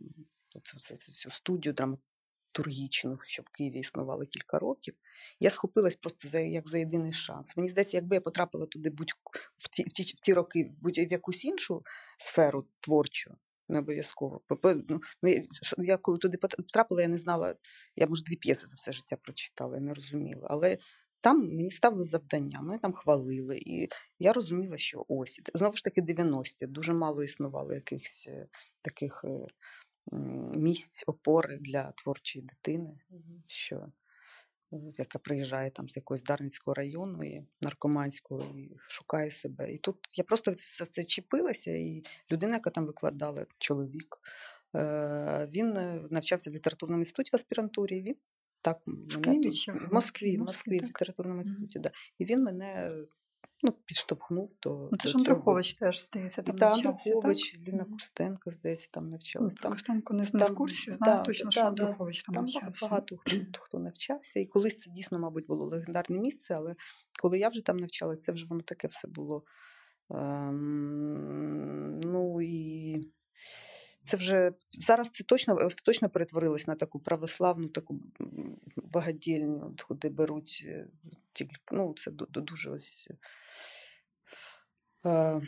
[0.63, 1.31] цю, цю, цю-
[2.55, 4.95] драматургічну, що в Києві існувала кілька років.
[5.41, 7.57] Я схопилась просто за як за єдиний шанс.
[7.57, 9.13] Мені здається, якби я потрапила туди будь
[9.57, 11.83] в ті, в ті, в ті роки, будь в якусь іншу
[12.19, 13.35] сферу творчу.
[13.69, 14.41] Не обов'язково.
[14.49, 17.55] Бо- бо, Ну, ну, я, коли туди потрапила, я не знала,
[17.97, 20.47] я може дві п'єси за все життя прочитала, я не розуміла.
[20.51, 20.79] Але
[21.21, 26.03] там мені ставили завдання, мене там хвалили, і я розуміла, що ось знову ж таки
[26.03, 28.47] 90-ті, дуже мало існувало якихось е,
[28.83, 29.47] таких е,
[30.57, 32.99] місць опори для творчої дитини,
[33.47, 39.73] що е, яка приїжджає там з якогось Дарницького району і наркоманського і шукає себе.
[39.73, 44.19] І тут я просто все це чіпилася, і людина, яка там викладала, чоловік,
[44.75, 48.03] е, він е, навчався в літературному інституті в аспірантурі.
[48.03, 48.17] Він
[48.63, 51.91] так мене в в Москві, в Москві, в літературному інституті, да.
[52.19, 52.93] І він мене
[53.63, 54.71] ну, підштовхнув до.
[54.71, 55.19] Ну, Це до ж.
[55.19, 57.17] Андрухович теж, здається, там та навчався, так?
[57.17, 57.93] Андрухович, Ліна Мгм.
[57.93, 59.55] Кустенко, здається, там навчалась.
[59.55, 62.87] Там, Костенко не, не там, в курсі, знаю точно, да, що Андрухович там там навчався.
[62.87, 64.41] багато хто, хто навчався.
[64.41, 66.75] І колись це дійсно, мабуть, було легендарне місце, але
[67.23, 69.45] коли я вже там навчалася, це вже воно таке все було.
[70.11, 72.97] Ем, ну і
[74.05, 78.01] це вже зараз це точно остаточно перетворилось на таку православну, таку
[78.77, 80.87] багадільню, куди беруть е,
[81.33, 81.57] тільки.
[81.73, 83.09] Ну, це ду- ду- дуже ось.
[85.07, 85.41] Е,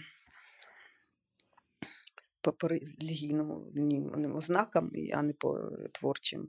[2.40, 2.68] по
[3.74, 6.48] ні- ознакам, а не по творчим.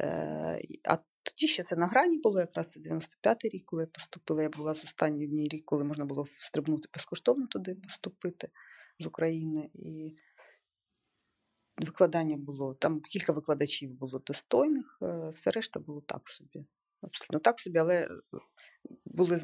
[0.00, 4.42] Е, А тоді ще це на грані було, якраз це 95-й рік, коли я поступила.
[4.42, 8.48] Я була з останній дній рік, коли можна було встрибнути безкоштовно туди поступити
[8.98, 9.70] з України.
[9.74, 10.16] І
[11.76, 12.74] викладання було.
[12.74, 16.66] Там кілька викладачів було достойних, е, все решта було так собі.
[17.02, 18.08] Абсолютно так собі, але е,
[19.04, 19.38] були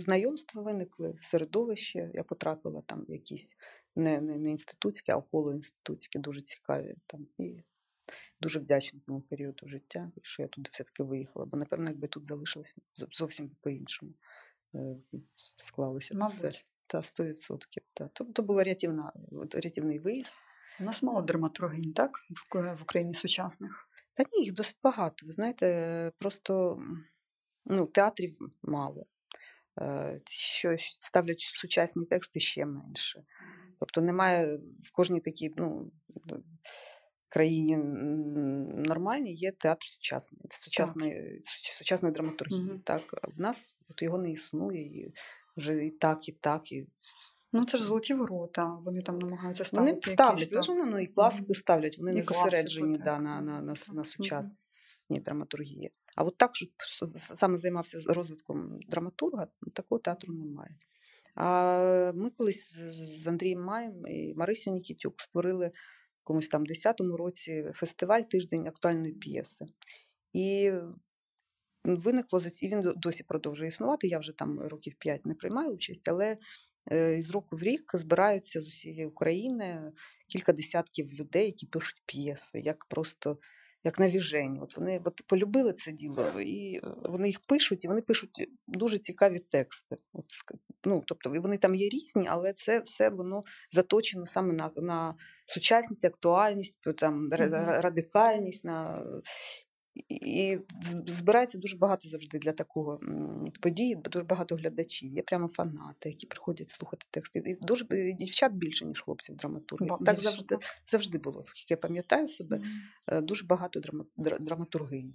[0.00, 2.10] знайомства, виникли, середовище.
[2.14, 3.56] Я потрапила там в якісь
[3.96, 6.94] не, не, не інститутські, а околоінститутські, дуже цікаві.
[7.06, 7.62] Там, і
[8.40, 11.46] дуже вдячна тому періоду життя, що я туди все-таки виїхала.
[11.46, 14.12] Бо, напевно, якби тут залишилася зовсім по-іншому
[14.74, 14.96] е,
[15.56, 16.14] склалося.
[16.14, 16.66] Мабуть.
[16.86, 17.58] Та 100%.
[17.94, 18.08] Та.
[18.08, 19.12] То, то був рятівна,
[19.50, 20.32] рятівний виїзд.
[20.80, 22.20] У нас мало драматургінь, так?
[22.50, 23.88] В Україні сучасних.
[24.14, 25.26] Та ні, їх досить багато.
[25.26, 26.82] Ви знаєте, просто
[27.64, 29.06] ну, театрів мало.
[29.80, 33.24] Е, Що ставлять сучасні тексти ще менше.
[33.80, 35.92] Тобто немає в кожній такій ну,
[37.28, 37.76] країні
[38.86, 41.42] нормальній є театр сучасний, сучасної,
[41.78, 42.62] сучасної драматургії.
[42.62, 42.80] Мгм.
[42.80, 43.02] Так,
[43.36, 44.82] в нас от його не існує.
[44.82, 45.12] І
[45.56, 46.72] вже і так, і так.
[46.72, 46.86] І
[47.52, 49.92] Ну, це ж золоті ворота, вони там намагаються ставити.
[49.92, 50.76] вони ставлять, якісь, але так.
[50.76, 55.20] воно ну, і класику ставлять, вони І не зосереджені да, на, на, на, на сучасній
[55.20, 55.92] драматургії.
[56.16, 56.66] А от так, що
[57.18, 60.76] саме займався розвитком драматурга, такого театру немає.
[61.34, 62.76] А ми колись
[63.20, 65.68] з Андрієм Маєм і Марисю Нікітюк створили
[66.20, 69.66] в комусь там 10-му році фестиваль тиждень актуальної п'єси.
[70.32, 70.72] І
[71.84, 74.08] виникло і він досі продовжує існувати.
[74.08, 76.36] Я вже там років 5 не приймаю участь, але
[76.92, 79.92] е, з року в рік збираються з усієї України
[80.28, 83.38] кілька десятків людей, які пишуть п'єси, як просто
[83.84, 84.60] як навіжені.
[84.60, 88.98] От вони от полюбили це діло, і е, вони їх пишуть, і вони пишуть дуже
[88.98, 89.96] цікаві тексти.
[90.12, 90.24] От,
[90.84, 95.14] ну, тобто і вони там є різні, але це все воно заточено саме на, на
[95.46, 98.64] сучасність, актуальність, там, ра- радикальність.
[98.64, 99.06] На...
[100.08, 100.58] І
[101.06, 103.00] збирається дуже багато завжди для такого
[103.60, 105.12] події, дуже багато глядачів.
[105.12, 107.42] Є прямо фанати, які приходять слухати тексти.
[107.46, 107.86] І дуже
[108.18, 109.98] дівчат більше, ніж хлопців драматургів.
[110.06, 111.42] Так завжди, завжди було.
[111.46, 112.60] Скільки я пам'ятаю себе,
[113.06, 113.80] е, дуже багато
[114.16, 115.14] драматургинь.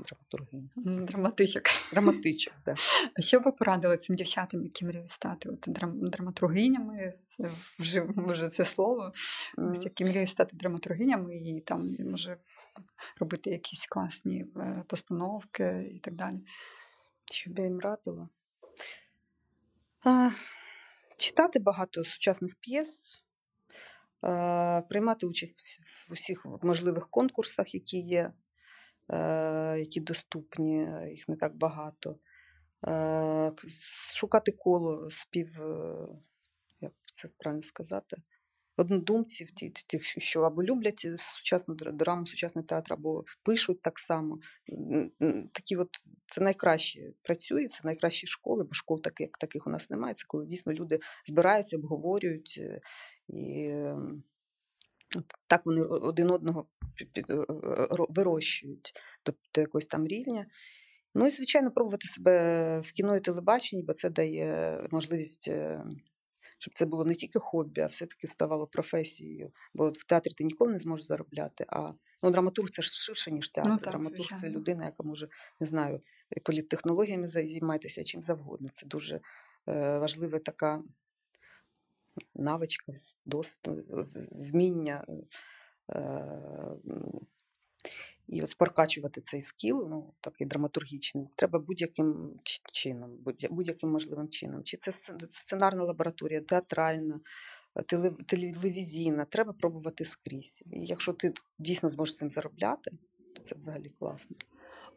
[0.00, 0.70] Драматургинь.
[1.06, 1.62] Драматичок.
[1.92, 2.76] Драматичок, так.
[3.18, 7.14] А що ви порадили цим дівчатам, які мріють стати от, драм, драматургинями?
[7.78, 9.12] Вже, вже це слово.
[9.56, 12.36] Ось, які мріють стати драматургинями і там може
[13.20, 16.40] робити якісь класні е, постановки і так далі.
[17.32, 18.28] Що б я їм радила?
[20.04, 20.30] А,
[21.16, 23.02] читати багато сучасних п'єс,
[24.24, 28.32] е, приймати участь в усіх можливих конкурсах, які є,
[29.08, 32.18] е, які доступні, їх не так багато.
[34.14, 35.60] Шукати коло спів,
[36.80, 38.16] як це правильно сказати,
[38.80, 39.48] однодумців,
[39.86, 44.38] тих, що або люблять сучасну драму, сучасний театр, або пишуть так само.
[45.52, 45.88] Такі от
[46.26, 50.14] Це найкраще працює, це найкращі школи, бо школ таких, як таких у нас немає.
[50.14, 52.80] Це коли дійсно люди збираються, обговорюють е,
[53.28, 53.74] і.
[55.46, 56.66] Так вони один одного
[57.18, 58.92] е, е, вирощують
[59.54, 60.46] до якогось там рівня.
[61.14, 65.50] Ну і, звичайно, пробувати себе в кіно і телебаченні, бо це дає можливість
[66.60, 69.50] щоб це було не тільки хобі, а все-таки ставало професією.
[69.74, 71.64] Бо в театрі ти ніколи не зможеш заробляти.
[71.68, 71.92] А
[72.22, 73.70] ну, драматург це ж ширше, ніж театр.
[73.70, 74.42] Ну, так, драматург звичайно.
[74.42, 75.28] це людина, яка може,
[75.60, 76.00] не знаю,
[76.42, 78.68] політтехнологіями займатися чим завгодно.
[78.72, 79.20] Це дуже
[79.68, 80.82] е, важлива така
[82.34, 82.92] навичка,
[83.26, 83.70] досвід,
[84.30, 85.06] вміння.
[85.90, 86.24] Е,
[88.30, 92.40] і от прокачувати цей скіл, ну такий драматургічний, треба будь-яким
[92.72, 93.18] чином,
[93.50, 94.64] будь-яким можливим чином.
[94.64, 94.92] Чи це
[95.32, 97.20] сценарна лабораторія, театральна,
[98.26, 100.62] телевізійна, треба пробувати скрізь.
[100.72, 102.90] І якщо ти дійсно зможеш цим заробляти,
[103.36, 104.36] то це взагалі класно.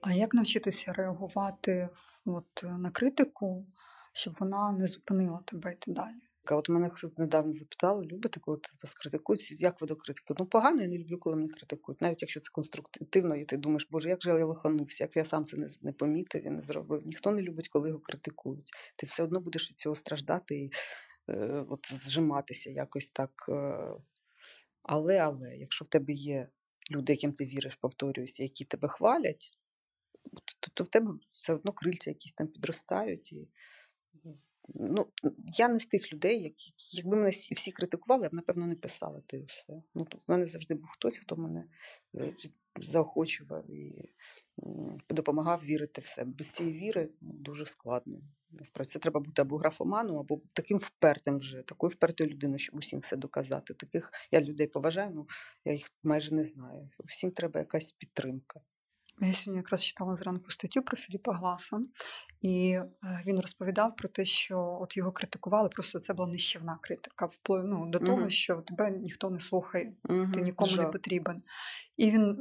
[0.01, 1.89] А як навчитися реагувати
[2.25, 3.65] от, на критику,
[4.13, 6.21] щоб вона не зупинила тебе йти далі?
[6.45, 10.33] А от мене хтось недавно запитали, любите, коли вас критикують, як ви до критики?
[10.39, 13.87] Ну, погано, я не люблю, коли мене критикують, навіть якщо це конструктивно, і ти думаєш,
[13.91, 17.01] боже, як же я лиханувся, як я сам це не, не помітив і не зробив.
[17.05, 18.71] Ніхто не любить, коли його критикують.
[18.95, 20.71] Ти все одно будеш від цього страждати і
[21.29, 23.45] е, от зжиматися якось так.
[23.49, 23.93] Е.
[24.83, 26.47] Але, але, якщо в тебе є
[26.91, 29.51] люди, яким ти віриш, повторююся, які тебе хвалять,
[30.59, 33.33] то, то в тебе все одно крильця якісь там підростають.
[33.33, 33.49] і
[34.67, 35.07] Ну,
[35.57, 39.21] Я не з тих людей, які, якби мене всі критикували, я б, напевно, не писала
[39.27, 39.83] те і все.
[39.95, 41.63] Ну, В мене завжди був хтось, хто мене
[42.15, 42.33] е,
[42.81, 44.09] заохочував і
[45.09, 46.31] допомагав вірити в себе.
[46.37, 48.21] Без цієї віри ну, дуже складно.
[48.51, 52.99] Насправді це треба бути або графоманом, або таким впертим вже, такою впертою людиною, щоб усім
[52.99, 53.73] все доказати.
[53.73, 55.27] Таких я людей поважаю, ну
[55.65, 56.89] я їх майже не знаю.
[57.05, 58.61] Всім треба якась підтримка.
[59.21, 61.79] Я сьогодні якраз читала зранку статтю про Філіпа Гласа,
[62.41, 67.25] і е, він розповідав про те, що от його критикували, просто це була нищівна критика,
[67.25, 69.93] вплив ну, до того, що тебе ніхто не слухає,
[70.33, 70.81] ти нікому Жа.
[70.81, 71.43] не потрібен.
[71.97, 72.37] І він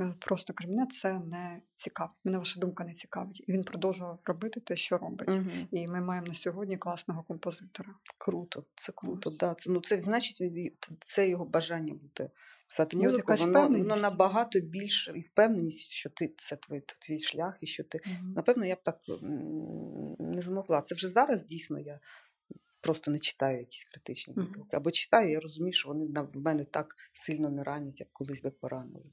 [0.00, 3.44] е, просто каже: мене це не цікавить, мене ваша думка не цікавить.
[3.48, 5.28] І він продовжував робити те, що робить.
[5.28, 7.94] uh І ми маємо на сьогодні класного композитора.
[8.18, 9.30] Круто, це круто.
[9.40, 9.54] Да.
[9.54, 10.42] Це, ну, це значить,
[11.04, 12.30] це його бажання бути
[12.72, 17.66] писати музику, воно, воно набагато більше і впевненість, що ти це твій, твій шлях, і
[17.66, 17.98] що ти.
[17.98, 19.00] mm Напевно, я б так
[20.18, 20.82] не змогла.
[20.82, 22.00] Це вже зараз дійсно я
[22.80, 24.76] просто не читаю якісь критичні відгуки.
[24.76, 28.42] mm Або читаю, я розумію, що вони в мене так сильно не ранять, як колись
[28.42, 29.10] би поранили.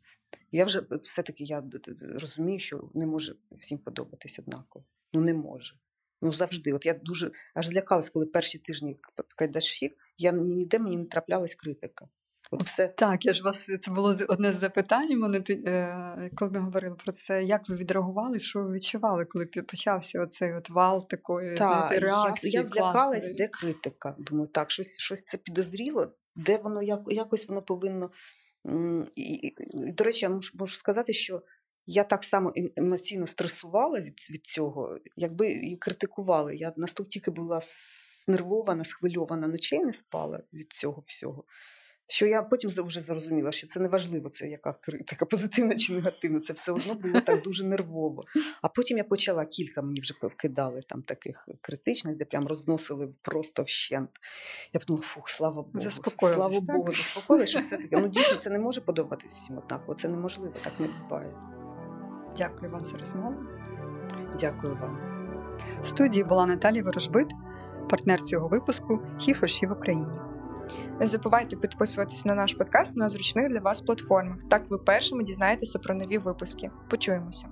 [0.52, 1.64] Я вже все-таки я
[2.00, 4.86] розумію, що не може всім подобатись однаково.
[5.14, 5.76] Ну не може.
[6.22, 6.74] Ну завжди.
[6.74, 8.98] От я дуже аж злякалась, коли перші тижні
[9.36, 12.08] кайдашів, я ніде мені не траплялась критика.
[12.52, 12.88] От все.
[12.88, 15.20] Так, я ж вас це було одне з запитань.
[15.20, 20.22] Мене е, коли ми говорили про це, як ви відреагували, що ви відчували, коли почався
[20.22, 22.52] оцей от вал такої знаєте, реакції?
[22.52, 24.16] Я, я злякалась, де критика.
[24.20, 28.12] Думаю, так, щось щось це підозріло, де воно як, якось воно повинно.
[29.16, 29.56] І, і,
[29.92, 31.42] До речі, я можу, можу сказати, що
[31.86, 36.56] я так само ем, емоційно стресувала від від цього, якби і критикували.
[36.56, 37.62] Я настільки була
[38.26, 41.44] знервована, схвильована, ночей не спала від цього всього.
[42.12, 46.40] Що я потім вже зрозуміла, що це не важливо, це яка критика, позитивна чи негативна.
[46.40, 48.24] Це все одно було так дуже нервово.
[48.62, 53.64] А потім я почала кілька мені вже вкидали там таких критичних, де прям розносили просто
[53.64, 54.10] вщент.
[54.74, 56.60] Я подумала, фух, слава Богу, слава?
[56.62, 57.98] Богу, заспокоїли, що все таки.
[57.98, 59.96] Ну дійсно це не може подобатись всім однаково.
[59.96, 61.34] Це неможливо, так не буває.
[62.38, 63.36] Дякую вам за розмову.
[64.40, 64.98] Дякую вам.
[65.82, 67.28] В студії була Наталія Ворожбит,
[67.90, 70.29] партнер цього випуску «Хіфоші в Україні.
[71.00, 74.38] Не забувайте підписуватись на наш подкаст на зручних для вас платформах.
[74.50, 76.72] Так ви першими дізнаєтеся про нові випуски.
[76.90, 77.48] Почуємося.